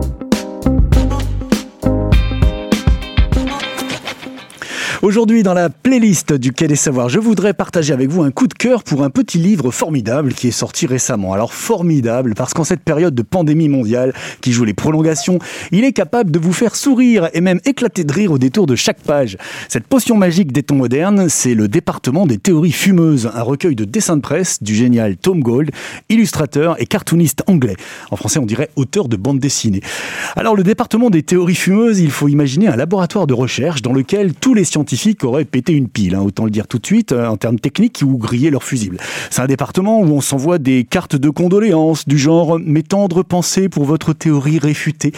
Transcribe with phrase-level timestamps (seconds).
[0.00, 0.37] Thank you
[5.00, 8.48] Aujourd'hui, dans la playlist du Quai des Savoirs, je voudrais partager avec vous un coup
[8.48, 11.32] de cœur pour un petit livre formidable qui est sorti récemment.
[11.32, 15.38] Alors formidable parce qu'en cette période de pandémie mondiale qui joue les prolongations,
[15.70, 18.74] il est capable de vous faire sourire et même éclater de rire au détour de
[18.74, 19.38] chaque page.
[19.68, 23.84] Cette potion magique des temps modernes, c'est le département des théories fumeuses, un recueil de
[23.84, 25.70] dessins de presse du génial Tom Gold,
[26.08, 27.76] illustrateur et cartooniste anglais.
[28.10, 29.80] En français, on dirait auteur de bande dessinée.
[30.34, 34.34] Alors le département des théories fumeuses, il faut imaginer un laboratoire de recherche dans lequel
[34.34, 37.12] tous les scientifiques scientifiques auraient pété une pile, hein, autant le dire tout de suite,
[37.12, 38.96] euh, en termes techniques, ou grillé leur fusible.
[39.28, 43.68] C'est un département où on s'envoie des cartes de condoléances, du genre mes tendres pensées
[43.68, 45.12] pour votre théorie réfutée,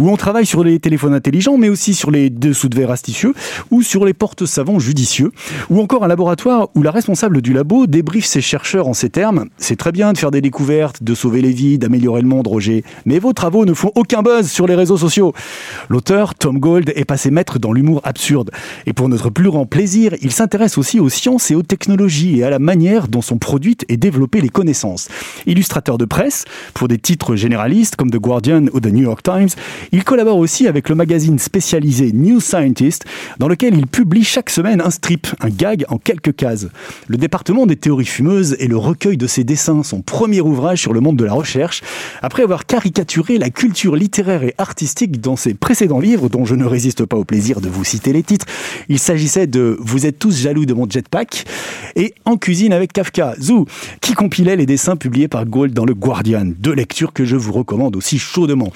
[0.00, 3.32] où on travaille sur les téléphones intelligents, mais aussi sur les dessous de verre astucieux,
[3.70, 5.30] ou sur les portes savants judicieux,
[5.70, 9.44] ou encore un laboratoire où la responsable du labo débriefe ses chercheurs en ces termes.
[9.56, 12.82] C'est très bien de faire des découvertes, de sauver les vies, d'améliorer le monde, Roger,
[13.06, 15.32] mais vos travaux ne font aucun buzz sur les réseaux sociaux.
[15.88, 18.50] L'auteur, Tom Gold, est passé maître dans l'humour absurde.
[18.86, 22.44] Et pour notre plus grand plaisir, il s'intéresse aussi aux sciences et aux technologies et
[22.44, 25.08] à la manière dont sont produites et développées les connaissances.
[25.46, 29.50] Illustrateur de presse, pour des titres généralistes comme The Guardian ou The New York Times,
[29.92, 33.04] il collabore aussi avec le magazine spécialisé New Scientist,
[33.38, 36.68] dans lequel il publie chaque semaine un strip, un gag en quelques cases.
[37.06, 40.94] Le département des théories fumeuses est le recueil de ses dessins, son premier ouvrage sur
[40.94, 41.82] le monde de la recherche,
[42.22, 46.64] après avoir caricaturé la culture littéraire et artistique dans ses précédents livres, dont je ne
[46.64, 48.46] résiste pas au plaisir de vous citer les titres.
[48.88, 51.44] Il s'agissait de Vous êtes tous jaloux de mon jetpack
[51.96, 53.66] et En cuisine avec Kafka, Zou,
[54.00, 56.52] qui compilait les dessins publiés par Gold dans le Guardian.
[56.58, 58.72] Deux lectures que je vous recommande aussi chaudement.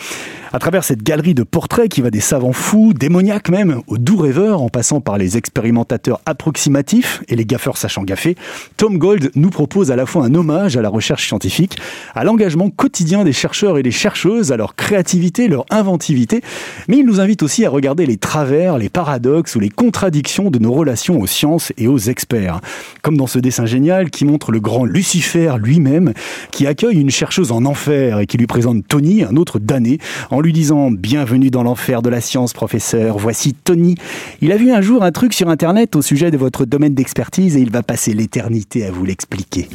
[0.53, 4.17] À travers cette galerie de portraits qui va des savants fous, démoniaques même, aux doux
[4.17, 8.37] rêveurs, en passant par les expérimentateurs approximatifs et les gaffeurs sachant gaffer,
[8.77, 11.77] Tom Gold nous propose à la fois un hommage à la recherche scientifique,
[12.15, 16.43] à l'engagement quotidien des chercheurs et des chercheuses, à leur créativité, leur inventivité,
[16.87, 20.61] mais il nous invite aussi à regarder les travers, les paradoxes ou les contradictions de
[20.61, 22.61] nos relations aux sciences et aux experts.
[23.03, 26.13] Comme dans ce dessin génial qui montre le grand Lucifer lui-même,
[26.53, 29.99] qui accueille une chercheuse en enfer et qui lui présente Tony, un autre damné,
[30.37, 33.17] en lui disant Bienvenue dans l'enfer de la science, professeur.
[33.17, 33.95] Voici Tony.
[34.43, 37.57] Il a vu un jour un truc sur Internet au sujet de votre domaine d'expertise
[37.57, 39.67] et il va passer l'éternité à vous l'expliquer.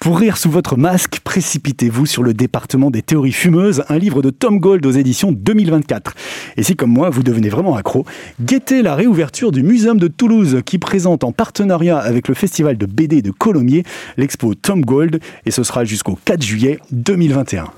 [0.00, 4.30] Pour rire sous votre masque, précipitez-vous sur le département des théories fumeuses, un livre de
[4.30, 6.14] Tom Gold aux éditions 2024.
[6.56, 8.04] Et si comme moi, vous devenez vraiment accro,
[8.42, 12.86] guettez la réouverture du Muséum de Toulouse qui présente en partenariat avec le Festival de
[12.86, 13.84] BD de Colomiers
[14.16, 17.70] l'expo Tom Gold et ce sera jusqu'au 4 juillet 2021.